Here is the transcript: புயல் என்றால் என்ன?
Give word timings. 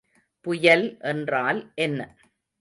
புயல் 0.45 0.85
என்றால் 1.03 1.59
என்ன? 1.75 1.99